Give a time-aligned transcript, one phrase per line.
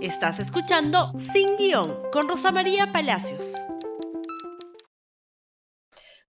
[0.00, 3.56] Estás escuchando Sin Guión con Rosa María Palacios.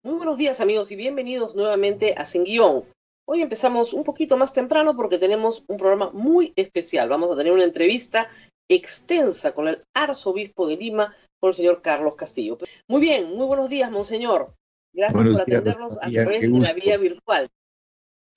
[0.01, 2.85] Muy buenos días amigos y bienvenidos nuevamente a Sin Guión.
[3.27, 7.09] Hoy empezamos un poquito más temprano porque tenemos un programa muy especial.
[7.09, 8.29] Vamos a tener una entrevista
[8.69, 12.57] extensa con el arzobispo de Lima, con el señor Carlos Castillo.
[12.87, 14.53] Muy bien, muy buenos días, monseñor.
[14.93, 17.49] Gracias por atendernos a través de la vía virtual.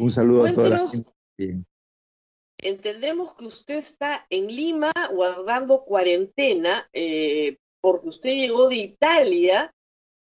[0.00, 1.64] Un saludo a toda la gente.
[2.62, 9.72] Entendemos que usted está en Lima guardando cuarentena eh, porque usted llegó de Italia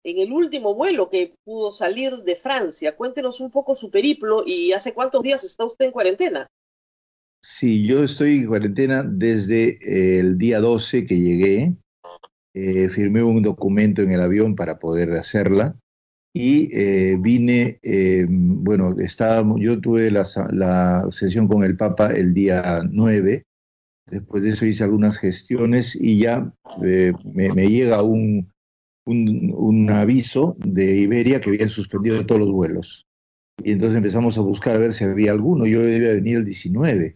[0.05, 2.95] en el último vuelo que pudo salir de Francia.
[2.95, 6.47] Cuéntenos un poco su periplo y hace cuántos días está usted en cuarentena.
[7.41, 11.75] Sí, yo estoy en cuarentena desde eh, el día 12 que llegué.
[12.53, 15.77] Eh, firmé un documento en el avión para poder hacerla
[16.41, 17.79] y eh, vine,
[18.29, 20.23] bueno, estábamos, yo tuve la,
[21.11, 23.43] sesión con el Papa el día 9,
[24.09, 26.49] después de eso hice algunas gestiones y ya
[27.33, 28.49] me, llega un,
[29.05, 33.05] un, aviso de Iberia que habían suspendido todos los vuelos.
[33.61, 35.65] Y entonces empezamos a buscar a ver si había alguno.
[35.65, 37.15] Yo debía venir el 19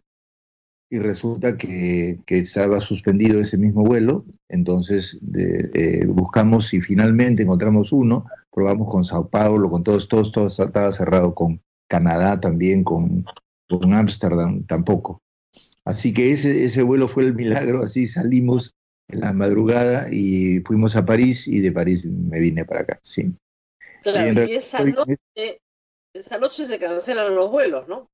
[0.89, 7.93] y resulta que, que, estaba suspendido ese mismo vuelo, entonces eh, buscamos y finalmente encontramos
[7.93, 13.25] uno, probamos con Sao Paulo, con todos, todos, todo estaba cerrado con Canadá también, con,
[13.67, 15.21] con Ámsterdam tampoco.
[15.85, 18.73] Así que ese, ese vuelo fue el milagro, así salimos
[19.09, 23.33] en la madrugada y fuimos a París y de París me vine para acá, sí.
[24.01, 25.17] Claro, y, esa, noche,
[26.13, 28.09] esa noche se cancelan los vuelos, ¿no?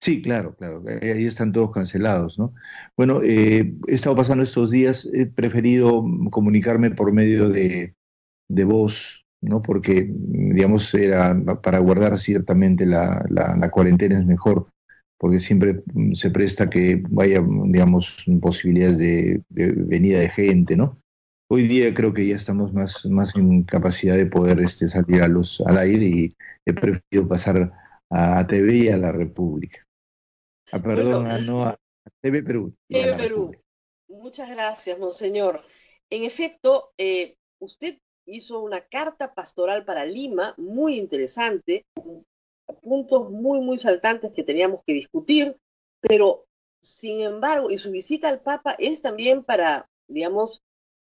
[0.00, 2.54] Sí, claro, claro, ahí están todos cancelados, ¿no?
[2.96, 7.96] Bueno, eh, he estado pasando estos días, he preferido comunicarme por medio de,
[8.48, 9.62] de voz, ¿no?
[9.62, 14.64] Porque, digamos, era para guardar ciertamente la, la, cuarentena es mejor,
[15.18, 15.82] porque siempre
[16.14, 21.00] se presta que vaya, digamos, posibilidades de, venida de gente, ¿no?
[21.50, 25.28] Hoy día creo que ya estamos más, más en capacidad de poder este, salir a
[25.28, 26.36] los, al aire y
[26.66, 27.72] he preferido pasar
[28.10, 29.78] a TV y a la República.
[30.70, 31.78] Ah, perdón, ah, no, a
[32.20, 32.74] TV Perú.
[32.88, 33.52] TV Perú.
[34.08, 35.62] Muchas gracias, monseñor.
[36.10, 37.98] En efecto, eh, usted
[38.28, 41.86] hizo una carta pastoral para Lima muy interesante,
[42.82, 45.56] puntos muy, muy saltantes que teníamos que discutir,
[46.00, 46.44] pero
[46.80, 50.62] sin embargo, y su visita al Papa es también para, digamos,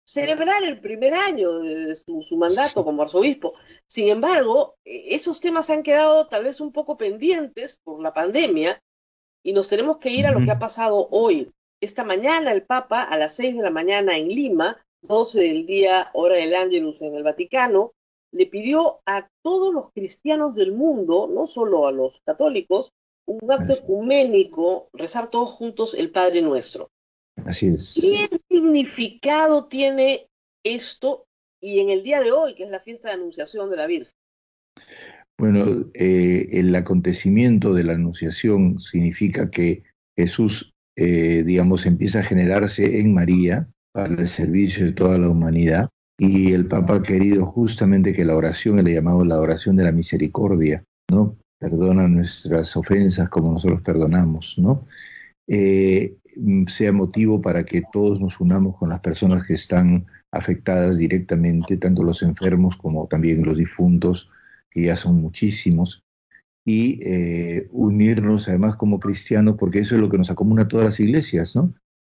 [0.05, 3.53] celebrar el primer año de su, su, mandato como arzobispo.
[3.87, 8.83] Sin embargo, esos temas han quedado tal vez un poco pendientes por la pandemia
[9.43, 11.51] y nos tenemos que ir a lo que ha pasado hoy.
[11.81, 16.10] Esta mañana el Papa, a las seis de la mañana en Lima, 12 del día,
[16.15, 17.92] hora del Ángelus en el Vaticano,
[18.32, 22.92] le pidió a todos los cristianos del mundo, no solo a los católicos,
[23.26, 26.91] un acto ecuménico, rezar todos juntos el Padre Nuestro.
[27.44, 27.98] Así es.
[28.00, 30.28] ¿Qué significado tiene
[30.65, 31.26] esto
[31.60, 34.12] y en el día de hoy, que es la fiesta de Anunciación de la Virgen?
[35.38, 39.82] Bueno, eh, el acontecimiento de la Anunciación significa que
[40.16, 45.88] Jesús, eh, digamos, empieza a generarse en María para el servicio de toda la humanidad.
[46.19, 49.93] Y el Papa ha querido justamente que la oración, le llamado la oración de la
[49.93, 51.37] misericordia, ¿no?
[51.59, 54.84] Perdona nuestras ofensas como nosotros perdonamos, ¿no?
[55.47, 56.16] Eh,
[56.66, 62.03] sea motivo para que todos nos unamos con las personas que están afectadas directamente, tanto
[62.03, 64.28] los enfermos como también los difuntos,
[64.71, 66.03] que ya son muchísimos,
[66.65, 70.87] y eh, unirnos además como cristianos, porque eso es lo que nos acomuna a todas
[70.87, 71.72] las iglesias, ¿no?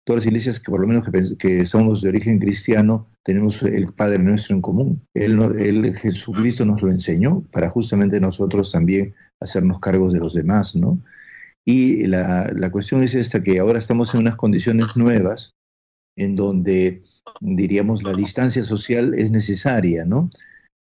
[0.08, 1.06] Todas las iglesias que por lo menos
[1.38, 5.02] que, somos de origen cristiano, tenemos el Padre nuestro en común.
[5.14, 10.98] Él, Jesucristo nos lo enseñó para justamente nosotros también hacernos cargos de los demás, ¿no?
[11.66, 15.52] Y la, la cuestión es esta, que ahora estamos en unas condiciones nuevas,
[16.16, 17.04] en donde,
[17.42, 20.30] diríamos, la distancia social es necesaria, ¿no?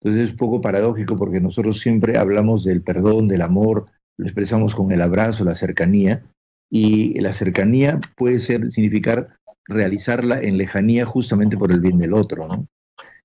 [0.02, 3.86] Entonces es un poco paradójico porque nosotros siempre hablamos del perdón, del amor,
[4.18, 6.24] lo expresamos con el abrazo, la cercanía,
[6.72, 9.38] y la cercanía puede ser, significar
[9.68, 12.68] realizarla en lejanía justamente por el bien del otro, ¿no?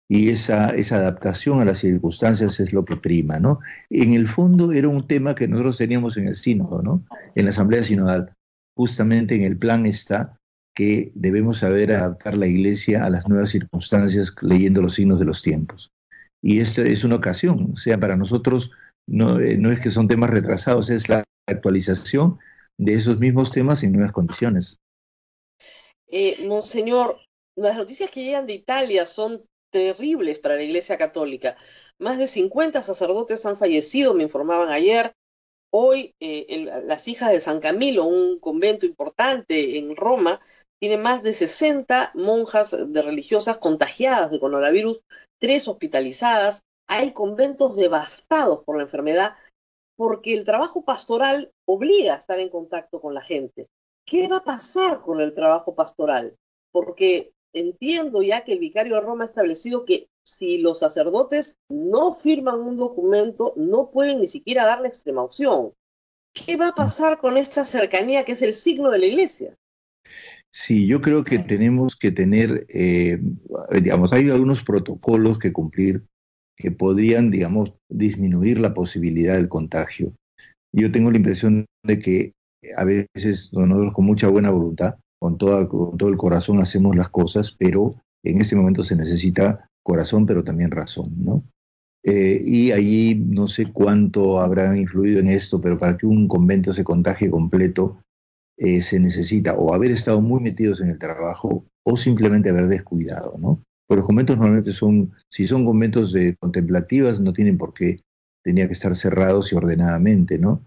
[0.08, 3.60] Y esa, esa adaptación a las circunstancias es lo que prima, ¿no?
[3.88, 7.04] En el fondo era un tema que nosotros teníamos en el sínodo, ¿no?
[7.34, 8.32] En la asamblea sinodal.
[8.76, 10.36] Justamente en el plan está
[10.74, 15.42] que debemos saber adaptar la iglesia a las nuevas circunstancias leyendo los signos de los
[15.42, 15.90] tiempos
[16.46, 17.70] y esta es una ocasión.
[17.72, 18.70] O sea, para nosotros
[19.08, 22.38] no, eh, no es que son temas retrasados, es la actualización
[22.78, 24.78] de esos mismos temas en nuevas condiciones.
[26.08, 27.18] Eh, monseñor,
[27.56, 31.56] las noticias que llegan de Italia son terribles para la Iglesia Católica.
[31.98, 35.12] Más de 50 sacerdotes han fallecido, me informaban ayer.
[35.70, 40.40] Hoy eh, las hijas de San Camilo, un convento importante en Roma,
[40.78, 45.00] tiene más de 60 monjas de religiosas contagiadas de coronavirus,
[45.38, 46.62] tres hospitalizadas.
[46.86, 49.34] Hay conventos devastados por la enfermedad
[49.96, 53.68] porque el trabajo pastoral obliga a estar en contacto con la gente.
[54.04, 56.36] ¿Qué va a pasar con el trabajo pastoral?
[56.70, 62.12] Porque entiendo ya que el vicario de Roma ha establecido que si los sacerdotes no
[62.12, 65.72] firman un documento, no pueden ni siquiera dar la extrema opción.
[66.32, 69.56] ¿Qué va a pasar con esta cercanía que es el signo de la iglesia?
[70.50, 73.18] Sí, yo creo que tenemos que tener, eh,
[73.80, 76.02] digamos, hay algunos protocolos que cumplir
[76.56, 80.12] que podrían, digamos, disminuir la posibilidad del contagio.
[80.72, 82.32] Yo tengo la impresión de que
[82.76, 87.90] a veces nosotros con mucha buena voluntad, con, todo el corazón hacemos las cosas, pero
[88.24, 91.44] en este momento se necesita corazón, pero también razón, ¿no?
[92.04, 96.72] Eh, y allí no sé cuánto habrán influido en esto, pero para que un convento
[96.72, 97.98] se contagie completo,
[98.58, 103.36] eh, se necesita o haber estado muy metidos en el trabajo o simplemente haber descuidado,
[103.38, 103.60] ¿no?
[103.86, 107.96] Porque los conventos normalmente son, si son conventos de contemplativas, no tienen por qué,
[108.42, 110.64] tenía que estar cerrados y ordenadamente, ¿no?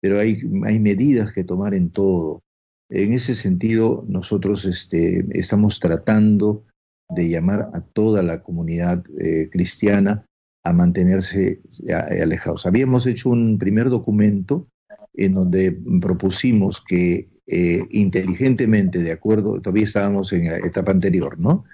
[0.00, 2.42] Pero hay, hay medidas que tomar en todo.
[2.88, 6.64] En ese sentido, nosotros este, estamos tratando
[7.08, 10.24] de llamar a toda la comunidad eh, cristiana
[10.64, 11.60] a mantenerse
[12.20, 12.66] alejados.
[12.66, 14.66] Habíamos hecho un primer documento
[15.14, 21.64] en donde propusimos que eh, inteligentemente, de acuerdo, todavía estábamos en la etapa anterior, ¿no?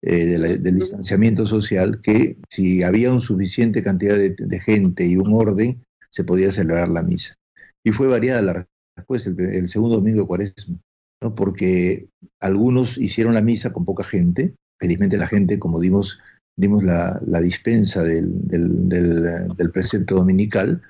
[0.00, 5.84] Eh, del distanciamiento social, que si había una suficiente cantidad de, gente y un orden,
[6.10, 7.34] se podía celebrar la misa.
[7.82, 10.78] Y fue variada la respuesta el, segundo domingo de Cuaresma,
[11.20, 11.34] ¿no?
[11.34, 12.06] porque
[12.38, 16.20] algunos hicieron la misa con poca gente, felizmente la gente, como dimos,
[16.56, 20.80] dimos la, dispensa del, del, precepto dominical,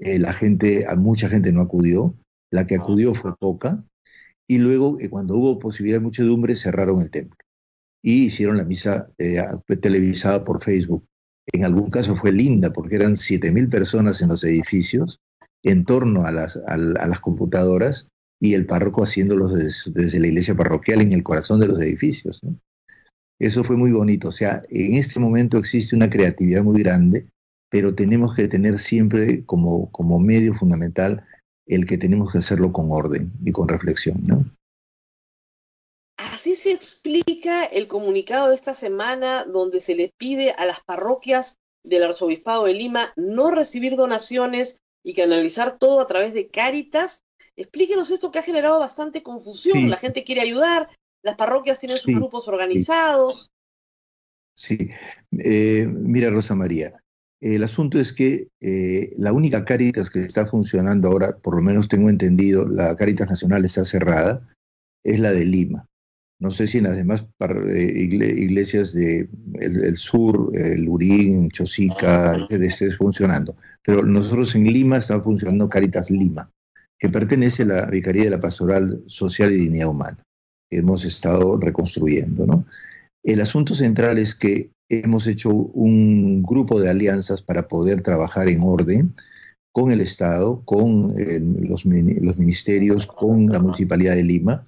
[0.00, 2.12] eh, la gente, mucha gente no acudió,
[2.50, 3.84] la que acudió fue poca,
[4.48, 7.37] y luego, eh, cuando hubo posibilidad de muchedumbre, cerraron el templo
[8.08, 9.38] y hicieron la misa eh,
[9.82, 11.04] televisada por Facebook.
[11.52, 15.20] En algún caso fue linda porque eran 7.000 personas en los edificios
[15.62, 18.08] en torno a las, a, las computadoras
[18.40, 19.52] y el párroco haciéndolos
[19.92, 22.40] desde, la iglesia parroquial en el corazón de los edificios.
[23.38, 24.28] Eso fue muy bonito.
[24.28, 27.26] O sea, en este momento existe una creatividad muy grande,
[27.68, 31.22] pero tenemos que tener siempre como, como medio fundamental
[31.66, 34.24] el que tenemos que hacerlo con orden y con reflexión.
[34.26, 34.46] ¿no?
[36.18, 41.58] Así se explica el comunicado de esta semana donde se le pide a las parroquias
[41.84, 47.22] del Arzobispado de Lima no recibir donaciones y canalizar todo a través de Cáritas.
[47.56, 49.88] Explíquenos esto que ha generado bastante confusión.
[49.88, 50.90] La gente quiere ayudar,
[51.22, 53.52] las parroquias tienen sus grupos organizados.
[54.56, 54.90] Sí,
[55.38, 57.00] eh, mira Rosa María,
[57.40, 61.86] el asunto es que eh, la única Cáritas que está funcionando ahora, por lo menos
[61.86, 64.48] tengo entendido, la Cáritas Nacional está cerrada,
[65.04, 65.86] es la de Lima.
[66.40, 72.90] No sé si en las demás eh, iglesias del de sur, el Lurín, Chosica, esté
[72.92, 73.56] funcionando.
[73.82, 76.50] Pero nosotros en Lima está funcionando Caritas Lima,
[76.98, 80.22] que pertenece a la Vicaría de la Pastoral Social y Dignidad Humana,
[80.70, 82.46] que hemos estado reconstruyendo.
[82.46, 82.64] ¿no?
[83.24, 88.62] El asunto central es que hemos hecho un grupo de alianzas para poder trabajar en
[88.62, 89.14] orden
[89.72, 94.64] con el Estado, con eh, los, los ministerios, con la Municipalidad de Lima,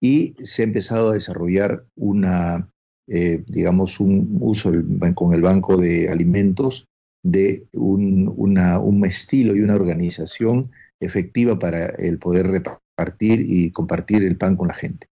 [0.00, 2.70] y se ha empezado a desarrollar una,
[3.08, 4.72] eh, digamos, un uso
[5.14, 6.86] con el Banco de Alimentos
[7.24, 14.56] de un, estilo y una organización efectiva para el poder repartir y compartir el pan
[14.56, 15.06] con la gente.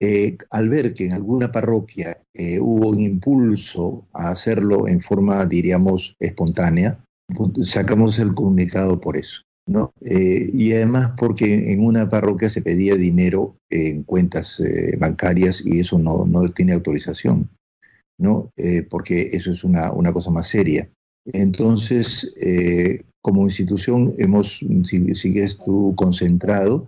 [0.00, 5.44] Eh, al ver que en alguna parroquia eh, hubo un impulso a hacerlo en forma,
[5.44, 7.04] diríamos, espontánea,
[7.62, 9.42] sacamos el comunicado por eso.
[9.68, 9.92] ¿No?
[10.00, 15.80] Eh, y además porque en una parroquia se pedía dinero en cuentas eh, bancarias y
[15.80, 17.50] eso no, no tiene autorización,
[18.16, 18.50] ¿no?
[18.56, 20.88] Eh, porque eso es una, una, cosa más seria.
[21.26, 22.34] Entonces,
[23.20, 26.86] como institución hemos, si, sigues tú, concentrado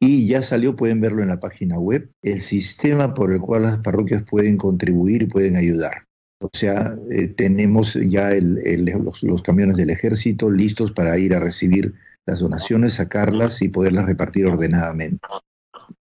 [0.00, 3.78] y ya salió, pueden verlo en la página web, el sistema por el cual las
[3.78, 6.06] parroquias pueden contribuir y pueden ayudar.
[6.40, 6.96] O sea,
[7.36, 11.94] tenemos ya los, los camiones del ejército listos para ir a recibir
[12.26, 15.26] las donaciones, sacarlas y poderlas repartir ordenadamente.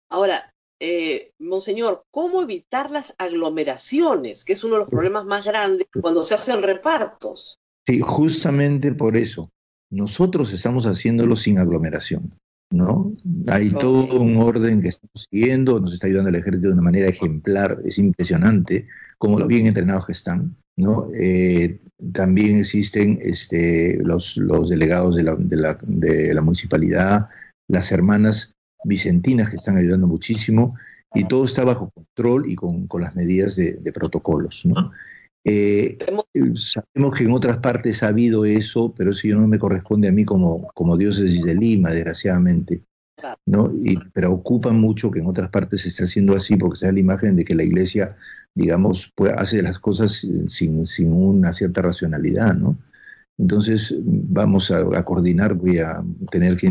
[0.09, 5.89] Ahora, eh, Monseñor, ¿cómo evitar las aglomeraciones, que es uno de los problemas más grandes
[6.01, 7.59] cuando se hacen repartos?
[7.87, 9.51] Sí, justamente por eso.
[9.91, 12.31] Nosotros estamos haciéndolo sin aglomeración,
[12.71, 13.13] ¿no?
[13.47, 17.09] Hay todo un orden que estamos siguiendo, nos está ayudando el ejército de una manera
[17.09, 18.87] ejemplar, es impresionante
[19.19, 21.09] como lo bien entrenados que están, ¿no?
[21.15, 21.81] Eh,
[22.13, 27.29] también existen este, los, los delegados de la, de, la, de la, municipalidad,
[27.69, 28.55] las hermanas
[28.85, 30.75] vicentinas que están ayudando muchísimo
[31.15, 34.67] y todo está bajo control y con, las medidas de, protocolos.
[34.67, 34.91] ¿no?
[35.45, 35.99] Eh,
[36.55, 40.25] sabemos que en otras partes ha habido eso, pero eso no me corresponde a mí
[40.25, 42.83] como, como diócesis de Lima, desgraciadamente.
[43.47, 43.71] ¿no?
[43.73, 47.01] Y preocupa mucho que en otras partes se esté haciendo así porque se da la
[47.01, 48.09] imagen de que la iglesia,
[48.55, 52.79] digamos, pues, hace las cosas sin, sin una cierta racionalidad, ¿no?
[53.37, 56.71] Entonces vamos a, coordinar, voy a tener que,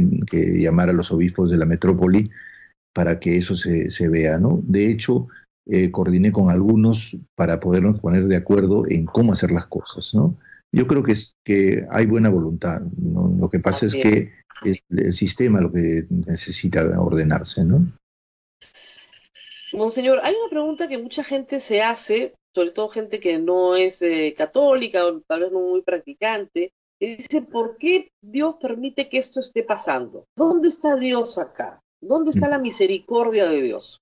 [0.59, 2.29] llamar a los obispos de la metrópoli
[2.93, 4.61] para que eso se, se vea, ¿no?
[4.63, 5.27] De hecho,
[5.65, 10.37] eh, coordiné con algunos para podernos poner de acuerdo en cómo hacer las cosas, ¿no?
[10.71, 13.33] Yo creo que, es, que hay buena voluntad, ¿no?
[13.39, 14.31] Lo que pasa es que
[14.63, 17.91] es el sistema lo que necesita ordenarse, ¿no?
[19.73, 24.01] Monseñor, hay una pregunta que mucha gente se hace sobre todo gente que no es
[24.01, 29.17] eh, católica o tal vez no muy practicante, y dice, ¿por qué Dios permite que
[29.17, 30.25] esto esté pasando?
[30.37, 31.81] ¿Dónde está Dios acá?
[32.01, 33.99] ¿Dónde está la misericordia de Dios?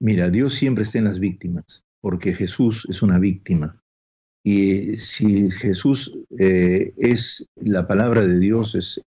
[0.00, 3.80] Mira, Dios siempre está en las víctimas, porque Jesús es una víctima.
[4.42, 9.00] Y si Jesús eh, es la palabra de Dios, es,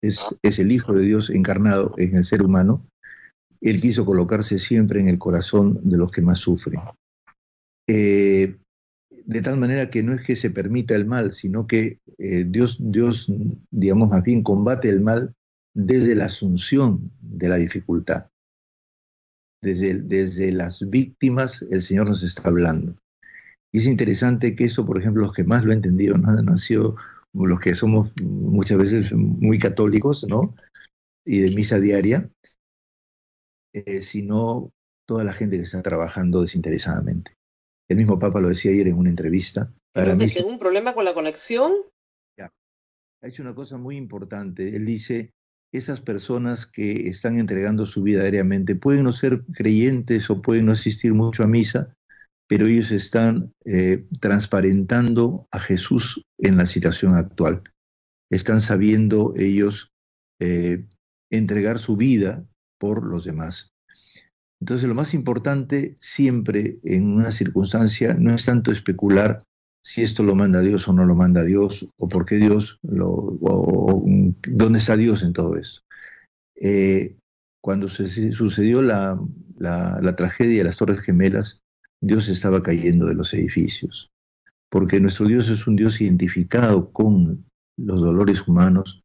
[0.42, 2.86] es el Hijo de Dios encarnado en el ser humano,
[3.62, 6.80] Él quiso colocarse siempre en el corazón de los que más sufren.
[7.86, 8.56] Eh,
[9.24, 12.76] de tal manera que no es que se permita el mal, sino que eh, Dios,
[12.80, 13.32] Dios,
[13.70, 15.32] digamos, más bien combate el mal
[15.74, 18.26] desde la asunción de la dificultad.
[19.62, 22.96] Desde, desde las víctimas el Señor nos está hablando.
[23.70, 26.96] Y es interesante que eso, por ejemplo, los que más lo han entendido han sido
[27.32, 30.54] los que somos muchas veces muy católicos, ¿no?
[31.24, 32.28] Y de misa diaria,
[33.72, 34.72] eh, sino
[35.06, 37.36] toda la gente que está trabajando desinteresadamente.
[37.88, 39.72] El mismo Papa lo decía ayer en una entrevista.
[39.92, 41.72] Para mí, ¿Tengo un problema con la conexión?
[43.24, 44.74] Ha hecho una cosa muy importante.
[44.74, 45.32] Él dice,
[45.72, 50.72] esas personas que están entregando su vida diariamente pueden no ser creyentes o pueden no
[50.72, 51.94] asistir mucho a misa,
[52.48, 57.62] pero ellos están eh, transparentando a Jesús en la situación actual.
[58.28, 59.92] Están sabiendo ellos
[60.40, 60.84] eh,
[61.30, 62.44] entregar su vida
[62.82, 63.72] por los demás.
[64.60, 69.44] Entonces lo más importante siempre en una circunstancia no es tanto especular
[69.84, 73.08] si esto lo manda Dios o no lo manda Dios, o por qué Dios, lo,
[73.08, 74.04] o,
[74.48, 75.82] dónde está Dios en todo eso.
[76.56, 77.14] Eh,
[77.60, 79.16] cuando se, sucedió la,
[79.58, 81.60] la, tragedia de las Torres Gemelas,
[82.00, 84.10] Dios estaba cayendo de los edificios,
[84.72, 87.44] porque nuestro Dios es un Dios identificado con
[87.78, 89.02] los dolores humanos.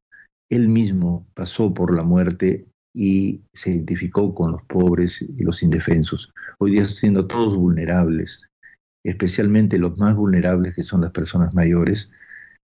[0.50, 2.65] Él mismo pasó por la muerte
[2.98, 6.34] y se identificó con los pobres y los indefensos.
[6.58, 8.42] Hoy día siendo todos vulnerables,
[9.06, 12.12] especialmente los más vulnerables que son las personas mayores,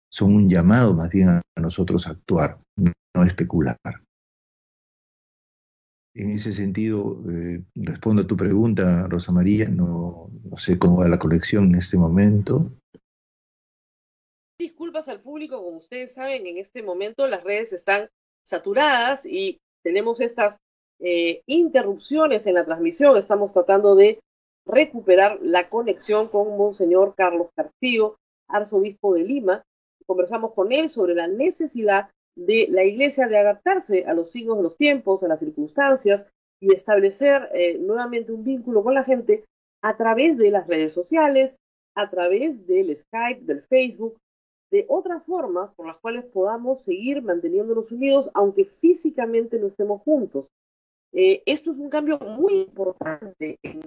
[0.08, 3.76] son un llamado más bien a nosotros a actuar, no especular.
[6.14, 11.08] En ese sentido, eh, respondo a tu pregunta, Rosa María, no, no sé cómo va
[11.08, 12.72] la colección en este momento.
[14.60, 18.08] Disculpas al público, como ustedes saben, en este momento las redes están
[18.44, 20.58] saturadas y tenemos estas
[21.00, 23.16] eh, interrupciones en la transmisión.
[23.16, 24.20] Estamos tratando de
[24.66, 28.16] recuperar la conexión con Monseñor Carlos Castillo,
[28.48, 29.62] arzobispo de Lima.
[30.06, 34.62] Conversamos con él sobre la necesidad de la iglesia de adaptarse a los signos de
[34.62, 36.28] los tiempos, a las circunstancias
[36.60, 39.44] y establecer eh, nuevamente un vínculo con la gente
[39.82, 41.56] a través de las redes sociales,
[41.94, 44.18] a través del Skype, del Facebook,
[44.70, 50.48] de otras formas por las cuales podamos seguir manteniéndonos unidos, aunque físicamente no estemos juntos.
[51.12, 53.80] Eh, esto es un cambio muy importante en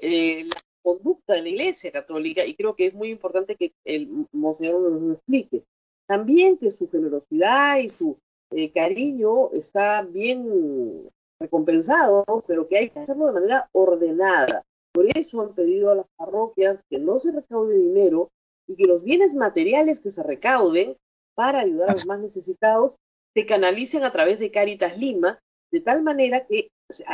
[0.00, 4.26] eh, la conducta de la Iglesia Católica y creo que es muy importante que el
[4.32, 5.64] Monseñor nos explique.
[6.06, 8.16] También que su generosidad y su
[8.50, 14.64] eh, cariño está bien recompensado, pero que hay que hacerlo de manera ordenada.
[14.92, 18.30] Por eso han pedido a las parroquias que no se recaude dinero
[18.68, 20.96] y que los bienes materiales que se recauden
[21.34, 22.94] para ayudar a los más necesitados
[23.34, 25.38] se canalicen a través de Caritas Lima,
[25.72, 26.68] de tal manera que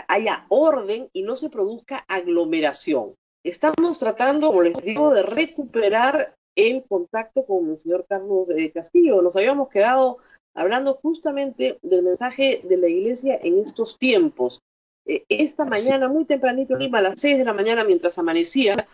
[0.09, 3.15] haya orden y no se produzca aglomeración.
[3.45, 9.21] Estamos tratando, como les digo, de recuperar el contacto con el señor Carlos eh, Castillo.
[9.23, 10.19] Nos habíamos quedado
[10.55, 14.61] hablando justamente del mensaje de la iglesia en estos tiempos.
[15.07, 18.87] Eh, esta mañana, muy tempranito, Lima, a las seis de la mañana, mientras amanecía,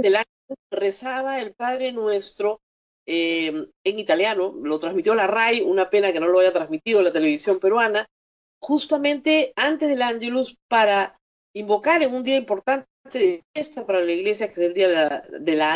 [0.00, 0.24] del año
[0.70, 2.60] rezaba el Padre Nuestro
[3.06, 7.12] eh, en italiano, lo transmitió la RAI, una pena que no lo haya transmitido la
[7.12, 8.06] televisión peruana,
[8.60, 11.18] justamente antes del Angelus para
[11.54, 15.54] invocar en un día importante de fiesta para la iglesia, que es el día de
[15.54, 15.74] la,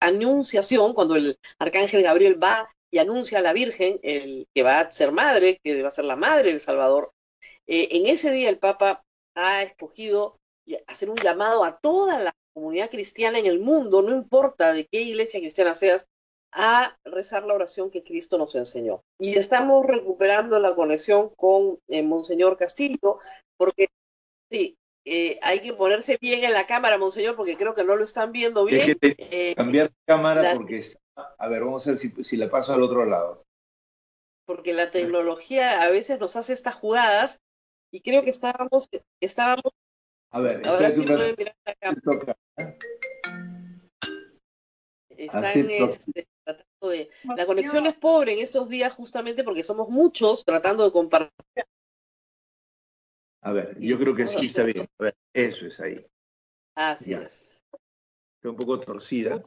[0.00, 4.90] anunciación, cuando el arcángel Gabriel va y anuncia a la Virgen el, que va a
[4.90, 7.12] ser madre, que va a ser la madre del Salvador.
[7.66, 10.38] Eh, en ese día el Papa ha escogido
[10.86, 15.02] hacer un llamado a toda la comunidad cristiana en el mundo, no importa de qué
[15.02, 16.06] iglesia cristiana seas,
[16.52, 19.02] a rezar la oración que Cristo nos enseñó.
[19.18, 23.18] Y estamos recuperando la conexión con eh, Monseñor Castillo,
[23.56, 23.88] porque
[24.50, 28.04] sí, eh, hay que ponerse bien en la cámara, Monseñor, porque creo que no lo
[28.04, 28.96] están viendo bien.
[29.02, 30.82] Eh, cambiar cámara porque
[31.36, 33.42] A ver, vamos a ver si, si la paso al otro lado.
[34.46, 37.40] Porque la tecnología a veces nos hace estas jugadas
[37.90, 38.88] y creo que estábamos,
[39.20, 39.72] estábamos
[40.30, 42.36] a ver, ahora sí pueden mirar la cámara.
[45.10, 47.10] Están este, tratando de...
[47.36, 51.32] La conexión es pobre en estos días justamente porque somos muchos tratando de compartir.
[53.42, 54.86] A ver, yo creo que sí está bien.
[54.98, 56.04] A ver, eso es ahí.
[56.74, 57.62] Así es.
[58.36, 59.42] Está un poco torcida.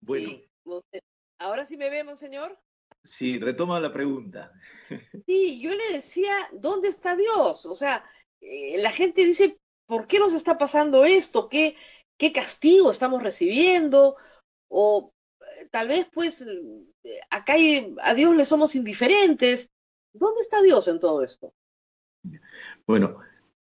[0.00, 0.40] Bueno.
[1.38, 2.58] ¿Ahora sí me ve, monseñor?
[3.02, 4.52] Sí, retoma la pregunta.
[5.26, 7.64] Sí, yo le decía, ¿dónde está Dios?
[7.66, 8.04] O sea,
[8.40, 9.58] eh, la gente dice,
[9.90, 11.48] ¿por qué nos está pasando esto?
[11.48, 11.74] ¿Qué,
[12.16, 14.14] qué castigo estamos recibiendo?
[14.68, 16.46] O eh, tal vez, pues,
[17.02, 17.54] eh, acá
[18.02, 19.68] a Dios le somos indiferentes.
[20.12, 21.52] ¿Dónde está Dios en todo esto?
[22.86, 23.18] Bueno,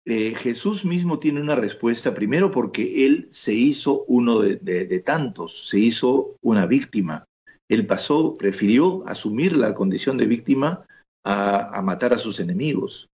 [0.04, 6.36] Jesús mismo tiene una respuesta, primero porque Él se hizo uno de, tantos, se hizo
[6.42, 7.26] una víctima.
[7.68, 10.86] Él pasó, prefirió asumir la condición de víctima
[11.24, 13.09] a matar a sus enemigos.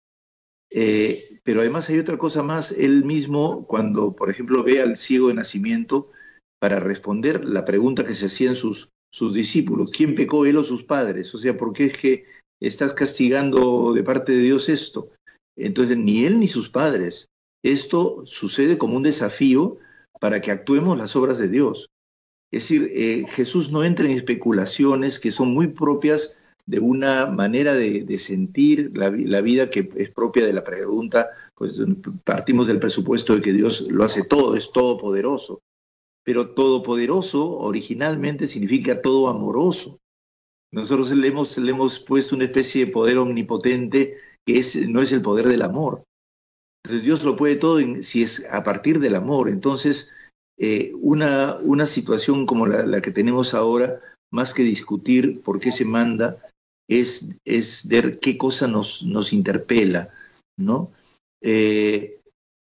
[0.76, 5.28] Eh, pero además hay otra cosa más, él mismo cuando, por ejemplo, ve al ciego
[5.28, 6.10] de nacimiento
[6.58, 10.82] para responder la pregunta que se hacían sus, sus discípulos, ¿quién pecó él o sus
[10.82, 11.32] padres?
[11.32, 12.24] O sea, ¿por qué es que
[12.60, 15.10] estás castigando de parte de Dios esto?
[15.56, 17.28] Entonces, ni él ni sus padres.
[17.62, 19.76] Esto sucede como un desafío
[20.20, 21.88] para que actuemos las obras de Dios.
[22.50, 26.33] Es decir, eh, Jesús no entra en especulaciones que son muy propias
[26.66, 31.80] de una manera de, sentir la, vida que es propia de la pregunta, pues
[32.24, 35.60] partimos del presupuesto de que Dios lo hace todo, es todopoderoso.
[36.24, 39.98] Pero todopoderoso originalmente significa todo amoroso.
[40.72, 45.12] Nosotros le hemos, le hemos puesto una especie de poder omnipotente que es, no es
[45.12, 46.02] el poder del amor.
[46.82, 49.48] Entonces Dios lo puede todo si es a partir del amor.
[49.48, 50.12] Entonces,
[50.58, 54.00] eh, una, una situación como la, la que tenemos ahora,
[54.30, 56.38] más que discutir por qué se manda,
[56.88, 60.10] es, es ver qué cosa nos, nos interpela,
[60.56, 60.92] ¿no?
[61.42, 62.20] Eh,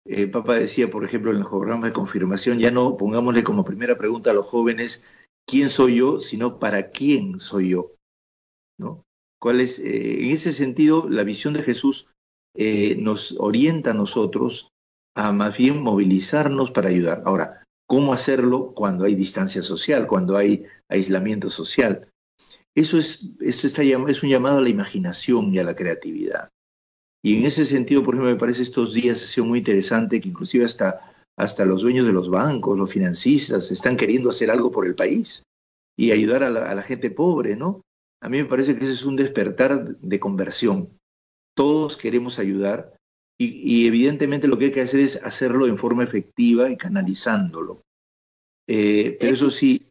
[0.07, 3.65] el eh, Papa decía, por ejemplo, en el programa de confirmación, ya no pongámosle como
[3.65, 5.05] primera pregunta a los jóvenes,
[5.47, 6.21] ¿quién soy yo?
[6.21, 7.93] sino ¿para quién soy yo?
[8.79, 9.05] ¿No?
[9.39, 12.07] ¿Cuál es, eh, en ese sentido, la visión de Jesús
[12.57, 14.73] eh, nos orienta a nosotros
[15.17, 17.23] a más bien movilizarnos para ayudar.
[17.25, 22.09] Ahora, ¿cómo hacerlo cuando hay distancia social, cuando hay aislamiento social?
[22.77, 26.51] Eso es, esto está, es un llamado a la imaginación y a la creatividad.
[27.23, 30.29] Y en ese sentido, por ejemplo, me parece estos días ha sido muy interesante que
[30.29, 31.01] inclusive hasta,
[31.39, 35.43] hasta los dueños de los bancos, los financistas, están queriendo hacer algo por el país
[35.99, 37.83] y ayudar a la, gente pobre, ¿no?
[38.23, 40.89] A mí me parece que ese es un despertar de conversión.
[41.55, 42.95] Todos queremos ayudar
[43.39, 47.83] y, evidentemente lo que hay que hacer es hacerlo en forma efectiva y canalizándolo.
[48.67, 49.89] Eh, pero eso sí,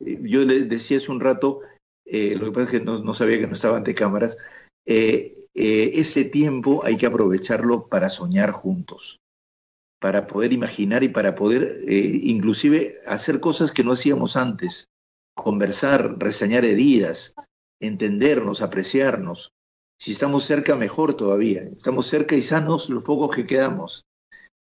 [0.00, 1.60] eh, yo le decía hace un rato,
[2.04, 4.36] eh, lo que pasa es que no, sabía que no estaba ante cámaras,
[4.86, 9.20] eh, eh, ese tiempo hay que aprovecharlo para soñar juntos,
[10.00, 14.86] para poder imaginar y para poder inclusive hacer cosas que no hacíamos antes,
[15.34, 17.34] conversar, reseñar heridas,
[17.80, 19.50] entendernos, apreciarnos.
[20.00, 21.62] Si estamos cerca, mejor todavía.
[21.62, 24.02] Estamos cerca y sanos los pocos que quedamos.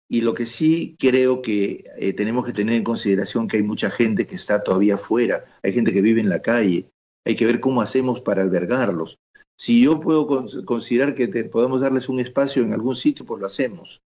[0.10, 1.84] Y lo que sí creo que
[2.18, 5.94] tenemos que tener en consideración que hay mucha gente que está todavía fuera, hay gente
[5.94, 6.89] que vive en la calle,
[7.26, 9.20] hay que ver cómo hacemos para albergarlos.
[9.58, 10.26] Si yo puedo
[10.66, 14.02] considerar que podemos darles un espacio en algún sitio, pues lo hacemos.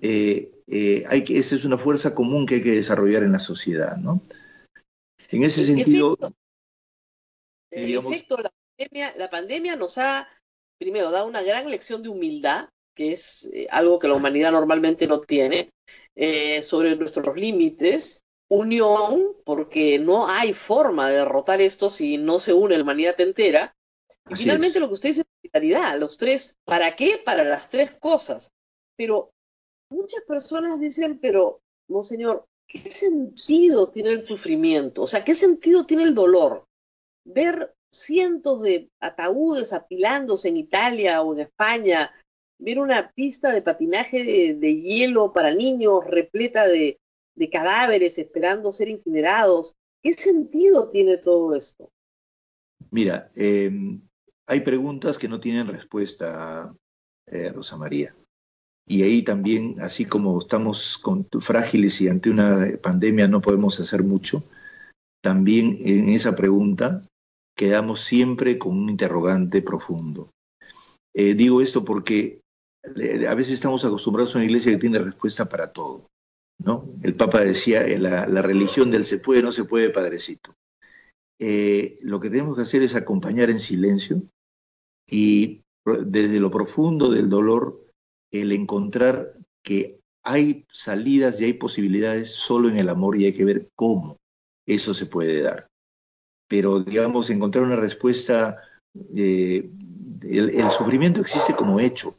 [0.00, 3.38] Eh, eh, hay que, esa es una fuerza común que hay que desarrollar en la
[3.38, 4.22] sociedad, ¿no?
[5.30, 6.18] En ese sentido...
[7.70, 10.28] En efecto, la, pandemia, la pandemia nos ha,
[10.78, 15.06] primero, dado una gran lección de humildad, que es eh, algo que la humanidad normalmente
[15.06, 15.70] no tiene,
[16.62, 22.76] sobre nuestros límites, unión, porque no hay forma de derrotar esto si no se une
[22.76, 23.74] la humanidad entera.
[24.28, 27.20] Y finalmente lo que usted dice es solidaridad, los tres, ¿para qué?
[27.24, 28.52] Para las tres cosas.
[28.94, 29.30] Pero
[29.90, 35.02] muchas personas dicen, pero, monseñor, ¿qué sentido tiene el sufrimiento?
[35.02, 36.66] O sea, ¿qué sentido tiene el dolor?
[37.24, 42.12] Ver cientos de ataúdes apilándose en Italia o en España,
[42.58, 47.00] ver una pista de patinaje de hielo para niños repleta de,
[47.34, 49.74] de cadáveres esperando ser incinerados.
[50.02, 51.90] ¿Qué sentido tiene todo esto?
[52.90, 54.00] Mira, em,
[54.46, 56.74] hay preguntas que no tienen respuesta,
[57.26, 58.14] eh, Rosa María.
[58.86, 64.02] Y ahí también, así como estamos con, frágiles y ante una pandemia no podemos hacer
[64.02, 64.42] mucho,
[65.22, 67.00] también en esa pregunta
[67.56, 70.30] quedamos siempre con un interrogante profundo.
[71.14, 72.40] Eh, digo esto porque
[72.84, 76.08] a veces estamos acostumbrados a una iglesia que tiene respuesta para todo.
[77.02, 80.54] El Papa decía, la, la religión del se puede, no se puede, padrecito.
[81.40, 84.22] Eh, lo que tenemos que hacer es acompañar en silencio
[85.08, 87.84] y desde lo profundo del dolor,
[88.30, 93.44] el encontrar que hay salidas y hay posibilidades solo en el amor y hay que
[93.44, 94.18] ver cómo
[94.66, 95.66] eso se puede dar.
[96.48, 98.58] Pero, digamos, encontrar una respuesta,
[99.16, 99.68] eh,
[100.22, 102.14] el, sufrimiento existe como hecho,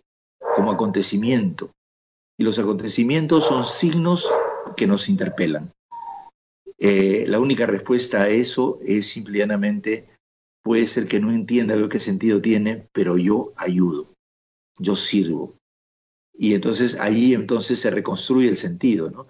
[0.56, 1.72] como acontecimiento,
[2.38, 4.30] y los acontecimientos son signos
[4.76, 5.72] que nos interpelan.
[6.80, 10.10] Eh, la única respuesta a eso es simplemente,
[10.64, 14.14] puede ser que no entienda qué sentido tiene, pero yo ayudo,
[14.80, 15.56] yo sirvo.
[16.36, 19.12] Y entonces ahí entonces se reconstruye el sentido.
[19.12, 19.28] ¿no?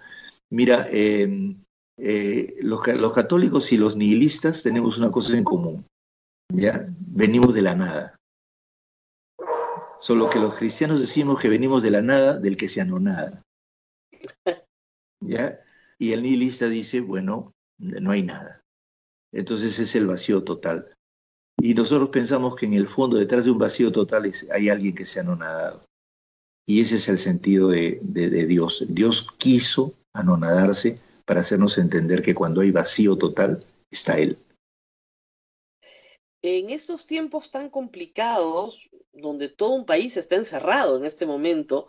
[0.50, 1.62] Mira, em,
[1.98, 5.86] eh, los, los, católicos y los nihilistas tenemos una cosa en común.
[6.52, 6.86] ¿ya?
[6.98, 8.13] Venimos de la nada.
[9.98, 13.42] Solo que los cristianos decimos que venimos de la nada del que se anonada.
[15.20, 15.60] ¿Ya?
[15.98, 18.60] Y el nihilista dice, bueno, no hay nada.
[19.32, 20.94] Entonces es el vacío total.
[21.58, 25.06] Y nosotros pensamos que en el fondo, detrás de un vacío total, hay alguien que
[25.06, 25.84] se ha anonadado.
[26.66, 28.86] Y ese es el sentido de, de Dios.
[28.88, 34.38] Dios quiso anonadarse para hacernos entender que cuando hay vacío total, está Él.
[36.46, 41.88] En estos tiempos tan complicados, donde todo un país está encerrado en este momento,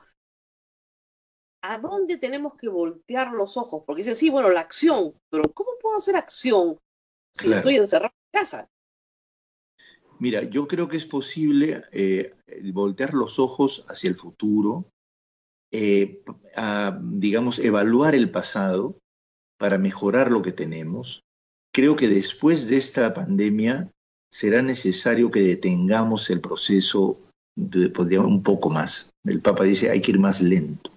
[1.62, 3.84] ¿a dónde tenemos que voltear los ojos?
[3.86, 6.80] Porque dice, sí, bueno, la acción, pero ¿cómo puedo hacer acción
[7.34, 8.70] si estoy encerrado en casa?
[10.20, 12.34] Mira, yo creo que es posible eh,
[12.72, 14.90] voltear los ojos hacia el futuro,
[15.74, 16.24] eh,
[16.56, 18.98] a, digamos, evaluar el pasado
[19.58, 21.26] para mejorar lo que tenemos.
[21.74, 23.92] Creo que después de esta pandemia
[24.36, 27.18] será necesario que detengamos el proceso
[27.56, 29.10] de, un poco más.
[29.24, 30.92] El Papa dice hay que ir más lento.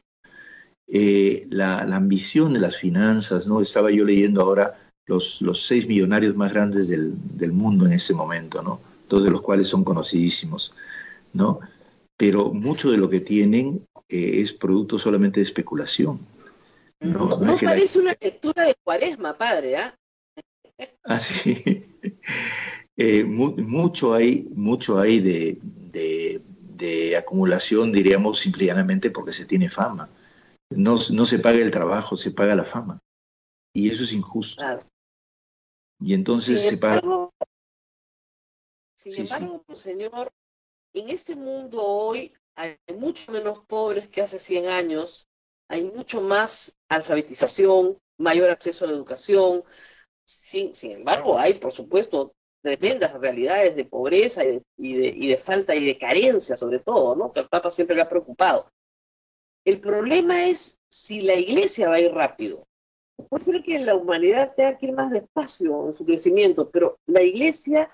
[0.89, 3.61] Eh, la, ambición de las finanzas, ¿no?
[3.61, 8.13] Estaba yo leyendo ahora los, los seis millonarios más grandes del, del, mundo en ese
[8.13, 8.81] momento, ¿no?
[9.09, 10.75] Dos de los cuales son conocidísimos,
[11.33, 11.61] ¿no?
[12.17, 16.19] Pero mucho de lo que tienen eh, es producto solamente de especulación.
[16.99, 19.95] No, parece una lectura de cuaresma, padre, ¿ah?
[21.05, 21.85] Ah, sí.
[23.01, 25.61] Eh, mucho hay, mucho hay de,
[26.75, 30.11] de, acumulación, diríamos, simplemente porque se tiene fama.
[30.71, 32.99] No, no, se paga el trabajo, se paga la fama.
[33.73, 34.65] Y eso es injusto.
[36.01, 37.01] Y entonces se paga.
[38.97, 40.33] Sin embargo, señor,
[40.93, 45.29] en este mundo hoy hay mucho menos pobres que hace 100 años,
[45.69, 49.63] hay mucho más alfabetización, mayor acceso a la educación.
[50.27, 55.75] Sin, sin embargo, hay, por supuesto, tremendas realidades de pobreza y de, y de, falta
[55.75, 57.33] y de carencia, sobre todo, ¿no?
[57.33, 58.71] Que al Papa siempre le ha preocupado.
[59.65, 62.67] El problema es si la iglesia va a ir rápido.
[63.29, 67.23] Puede ser que la humanidad tenga que ir más despacio en su crecimiento, pero la
[67.23, 67.91] iglesia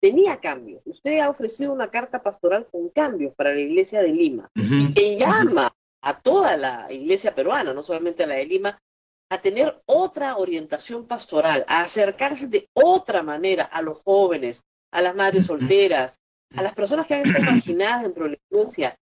[0.00, 0.82] tenía cambios.
[0.84, 4.50] Usted ha ofrecido una carta pastoral con cambios para la iglesia de Lima,
[4.94, 8.80] que llama a toda la iglesia peruana, no solamente a la de Lima,
[9.28, 14.62] a tener otra orientación pastoral, a acercarse de otra manera a los jóvenes,
[14.92, 16.18] a las madres solteras,
[16.54, 18.96] a las personas que han estado marginadas dentro de la iglesia.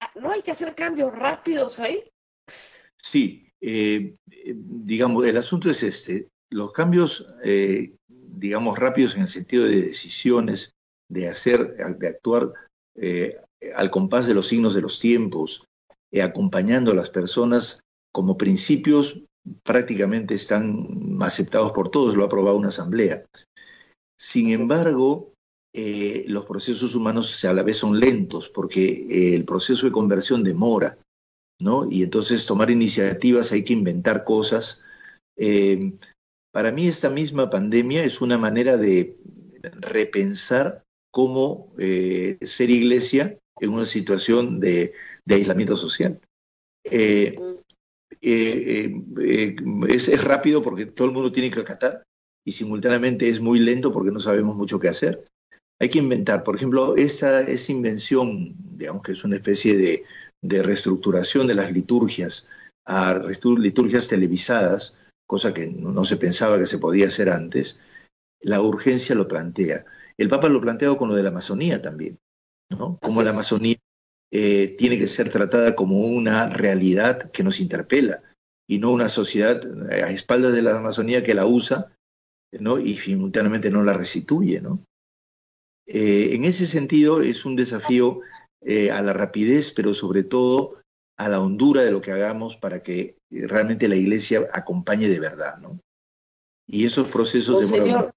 [0.00, 2.08] Ah, ¿No hay que hacer cambios rápidos ahí?
[2.96, 4.14] Sí, eh,
[4.54, 6.28] digamos, el asunto es este.
[6.50, 10.74] Los cambios, eh, digamos, rápidos en el sentido de decisiones,
[11.08, 12.52] de hacer, de actuar
[12.94, 13.40] eh,
[13.74, 15.66] al compás de los signos de los tiempos,
[16.22, 19.18] acompañando a las personas como principios
[19.64, 23.24] prácticamente están aceptados por todos, lo ha aprobado una asamblea.
[24.16, 25.32] Sin embargo,
[25.74, 30.44] eh, los procesos humanos a la vez son lentos porque eh, el proceso de conversión
[30.44, 30.98] demora,
[31.60, 31.90] ¿no?
[31.90, 34.82] Y entonces tomar iniciativas, hay que inventar cosas.
[35.36, 35.92] Eh,
[36.52, 39.16] para mí esta misma pandemia es una manera de
[39.62, 44.92] repensar cómo ser iglesia en una situación de,
[45.24, 46.20] de aislamiento social.
[46.84, 47.36] Eh,
[48.22, 48.94] eh,
[49.88, 52.04] es, rápido porque todo el mundo tiene que acatar
[52.44, 55.24] y simultáneamente es muy lento porque no sabemos mucho qué hacer.
[55.80, 60.04] Hay que inventar, por ejemplo, esa, esa invención, digamos que es una especie de,
[60.40, 62.48] de reestructuración de las liturgias
[62.84, 63.20] a
[63.58, 67.80] liturgias televisadas, cosa que no se pensaba que se podía hacer antes,
[68.40, 69.84] la urgencia lo plantea.
[70.18, 72.18] El Papa lo ha planteado con lo de la Amazonía también.
[72.70, 72.98] ¿no?
[73.00, 73.76] Como la Amazonía
[74.34, 78.22] eh, tiene que ser tratada como una realidad que nos interpela
[78.66, 81.94] y no una sociedad a espaldas de la Amazonía que la usa
[82.50, 82.78] ¿no?
[82.78, 84.62] y simultáneamente no la restituye.
[84.62, 84.82] ¿no?
[85.86, 88.22] Eh, en ese sentido es un desafío
[88.62, 90.80] eh, a la rapidez, pero sobre todo
[91.18, 95.58] a la hondura de lo que hagamos para que realmente la iglesia acompañe de verdad.
[95.58, 95.78] ¿no?
[96.66, 98.10] Y esos procesos de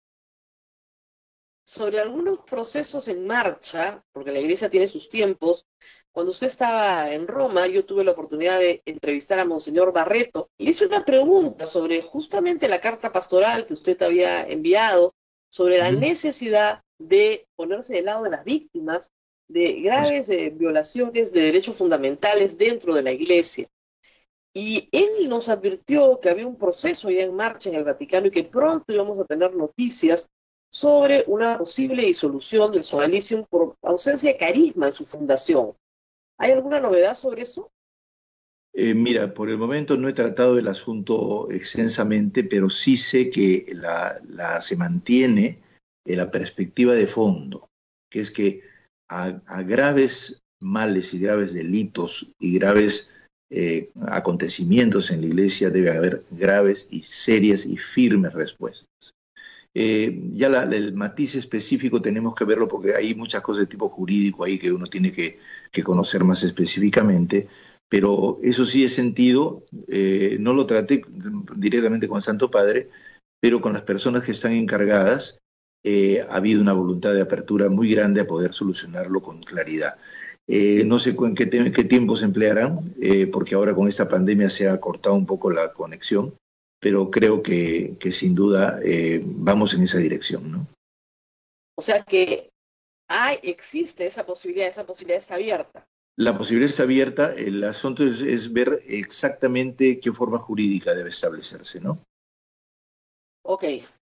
[1.66, 5.66] sobre algunos procesos en marcha, porque la iglesia tiene sus tiempos.
[6.12, 10.66] Cuando usted estaba en Roma, yo tuve la oportunidad de entrevistar a Monseñor Barreto y
[10.66, 15.16] le hice una pregunta sobre justamente la carta pastoral que usted había enviado,
[15.50, 19.12] sobre la necesidad de ponerse del lado de las víctimas
[19.48, 23.68] de graves eh, violaciones de derechos fundamentales dentro de la iglesia.
[24.54, 28.32] Y él nos advirtió que había un proceso ya en marcha en el Vaticano y
[28.32, 30.30] que pronto íbamos a tener noticias
[30.70, 35.74] sobre una posible disolución del Sonalicium por ausencia de carisma en su fundación.
[36.38, 37.72] ¿Hay alguna novedad sobre eso?
[38.78, 43.66] Eh, mira, por el momento no he tratado el asunto extensamente, pero sí sé que
[43.74, 44.20] la,
[44.60, 45.62] se mantiene
[46.06, 47.70] en la perspectiva de fondo,
[48.12, 48.64] que es que
[49.08, 53.12] a, graves males y graves delitos y graves
[53.50, 59.14] eh, acontecimientos en la iglesia debe haber graves y serias y firmes respuestas.
[59.78, 64.46] Eh, ya el matiz específico tenemos que verlo porque hay muchas cosas de tipo jurídico
[64.46, 65.38] ahí que uno tiene que,
[65.84, 67.48] conocer más específicamente,
[67.90, 71.04] pero eso sí he sentido, eh, no lo traté
[71.58, 72.90] directamente con Santo Padre,
[73.42, 75.40] pero con las personas que están encargadas
[75.84, 79.96] eh, ha habido una voluntad de apertura muy grande a poder solucionarlo con claridad.
[80.86, 82.96] no sé en qué tiempo se emplearán,
[83.34, 86.34] porque ahora con esta pandemia se ha cortado un poco la conexión,
[86.80, 90.68] pero creo que, sin duda eh, vamos en esa dirección, ¿no?
[91.78, 92.52] O sea que
[93.08, 95.86] hay, existe esa posibilidad, esa posibilidad está abierta.
[96.18, 101.98] La posibilidad está abierta, el asunto es, ver exactamente qué forma jurídica debe establecerse, ¿no?
[103.44, 103.66] Ok,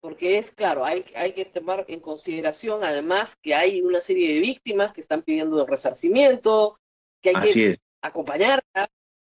[0.00, 4.40] porque es claro, hay, hay que tomar en consideración además que hay una serie de
[4.40, 6.78] víctimas que están pidiendo resarcimiento,
[7.20, 8.88] que hay que acompañarlas,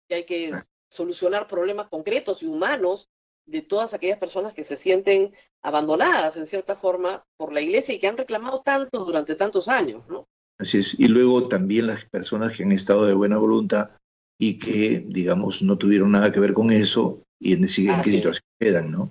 [0.08, 0.64] que hay que ah.
[0.90, 3.08] solucionar problemas concretos y humanos
[3.46, 5.32] de todas aquellas personas que se sienten
[5.62, 10.02] abandonadas en cierta forma por la iglesia y que han reclamado tanto durante tantos años,
[10.08, 10.26] ¿no?
[10.58, 10.98] Así es.
[10.98, 13.90] Y luego también las personas que han estado de buena voluntad
[14.38, 18.44] y que, digamos, no tuvieron nada que ver con eso y en, en qué situación
[18.58, 19.10] quedan, ¿no?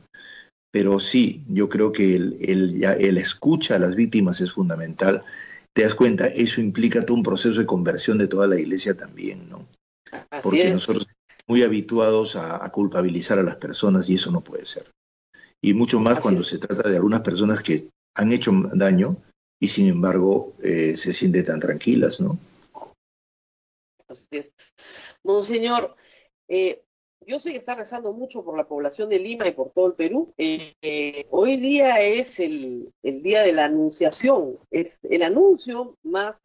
[0.72, 5.22] Pero sí, yo creo que el, el, el escucha a las víctimas es fundamental.
[5.74, 9.50] Te das cuenta, eso implica todo un proceso de conversión de toda la iglesia también,
[9.50, 9.68] ¿no?
[10.44, 11.08] Porque nosotros
[11.48, 14.92] muy habituados a, culpabilizar a las personas y eso no puede ser.
[15.62, 19.18] Y mucho más cuando se trata de algunas personas que han hecho daño
[19.60, 22.38] y sin embargo eh, se sienten tan tranquilas, ¿no?
[24.08, 24.54] Así es.
[25.24, 25.96] Monseñor,
[26.48, 26.84] eh,
[27.26, 29.94] yo sé que está rezando mucho por la población de Lima y por todo el
[29.94, 30.34] Perú.
[30.38, 36.36] Eh, hoy día es el, el, día de la anunciación, es el anuncio más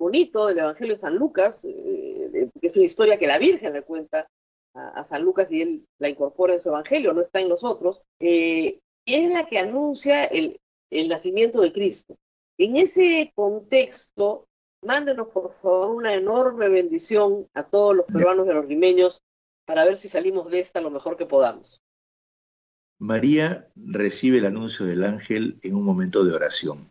[0.00, 3.82] bonito del Evangelio de San Lucas, eh, que es una historia que la Virgen le
[3.82, 4.26] cuenta
[4.74, 8.78] a, San Lucas y él la incorpora en su Evangelio, no está en nosotros, eh,
[9.04, 10.58] y es la que anuncia el,
[10.90, 12.16] el nacimiento de Cristo.
[12.58, 14.46] En ese contexto,
[14.82, 19.20] mándenos por favor una enorme bendición a todos los peruanos y a los limeños
[19.66, 21.82] para ver si salimos de esta lo mejor que podamos.
[22.98, 26.90] María recibe el anuncio del ángel en un momento de oración.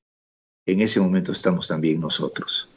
[0.67, 2.69] En ese momento estamos también nosotros.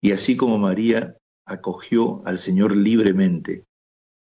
[0.00, 3.64] Y así como María acogió al Señor libremente,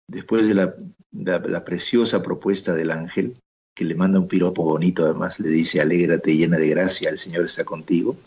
[0.08, 3.40] después de la, preciosa propuesta del ángel,
[3.76, 7.46] que le manda un piropo bonito, además le dice, alégrate llena de gracia, el Señor
[7.46, 8.18] está contigo,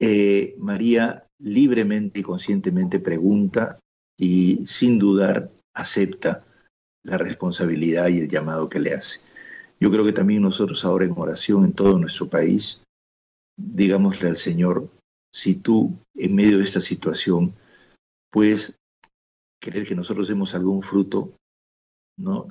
[0.00, 3.78] eh, María libremente y conscientemente pregunta
[4.16, 6.40] y sin dudar acepta
[7.04, 9.20] la responsabilidad y el llamado que le hace.
[9.80, 12.82] Yo creo que también nosotros ahora en oración en todo nuestro país,
[13.56, 14.88] digámosle al Señor,
[15.32, 17.54] si tú en medio de esta situación
[18.30, 18.78] puedes
[19.60, 21.32] querer que nosotros demos algún fruto,
[22.16, 22.48] ¿no?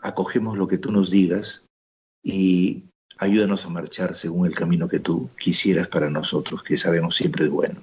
[0.00, 1.64] Acogemos lo que tú nos digas
[2.22, 2.84] y
[3.18, 7.50] ayúdanos a marchar según el camino que tú quisieras para nosotros, que sabemos siempre es
[7.50, 7.80] bueno.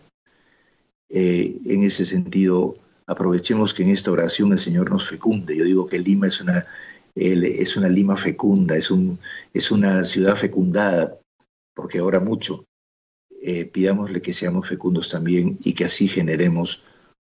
[1.10, 5.56] Eh, en ese sentido, aprovechemos que en esta oración el Señor nos fecunde.
[5.56, 6.66] Yo digo que Lima es una,
[7.16, 9.20] es una Lima fecunda, es, un,
[9.54, 11.18] es una ciudad fecundada,
[11.74, 12.66] porque ora mucho.
[13.48, 16.84] Eh, pidámosle que seamos fecundos también y que así generemos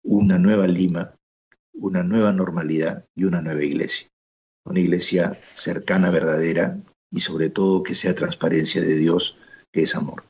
[0.02, 1.14] una nueva Lima,
[1.74, 4.08] una nueva normalidad y una nueva iglesia.
[4.64, 6.78] Una iglesia cercana, verdadera
[7.10, 9.36] y sobre todo que sea transparencia de Dios,
[9.70, 10.24] que es amor.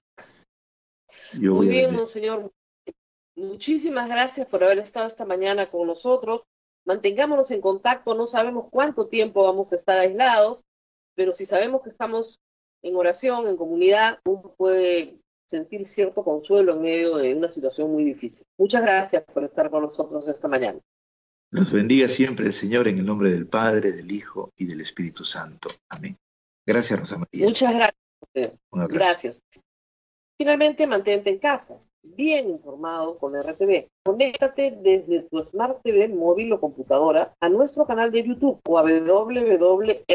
[1.34, 2.50] Muy bien, monseñor.
[3.36, 6.42] Muchísimas gracias por haber estado esta mañana con nosotros.
[6.86, 8.16] Mantengámonos en contacto.
[8.16, 10.64] No sabemos cuánto tiempo vamos a estar aislados,
[11.14, 12.40] pero si sabemos que estamos
[12.82, 18.04] en oración, en comunidad, uno puede sentir cierto consuelo en medio de una situación muy
[18.04, 18.44] difícil.
[18.58, 20.78] Muchas gracias por estar con nosotros esta mañana.
[21.50, 25.24] Nos bendiga siempre el Señor en el nombre del Padre, del Hijo y del Espíritu
[25.24, 25.70] Santo.
[25.88, 26.16] Amén.
[26.66, 27.46] Gracias, Rosa María.
[27.46, 28.52] Muchas gracias.
[28.70, 29.40] Gracias.
[30.36, 33.88] Finalmente, mantente en casa, bien informado con RTV.
[34.04, 38.82] Conéctate desde tu Smart TV, móvil o computadora a nuestro canal de YouTube o a
[38.82, 40.08] www.rtv.pe.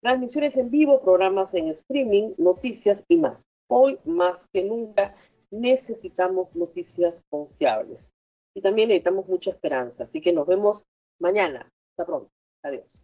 [0.00, 3.44] Transmisiones en vivo, programas en streaming, noticias y más.
[3.68, 5.14] Hoy más que nunca
[5.50, 8.10] necesitamos noticias confiables
[8.54, 10.04] y también necesitamos mucha esperanza.
[10.04, 10.84] Así que nos vemos
[11.18, 11.70] mañana.
[11.90, 12.30] Hasta pronto.
[12.62, 13.02] Adiós.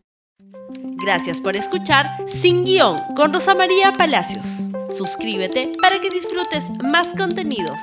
[1.05, 2.07] Gracias por escuchar
[2.43, 4.45] Sin Guión con Rosa María Palacios.
[4.89, 7.81] Suscríbete para que disfrutes más contenidos.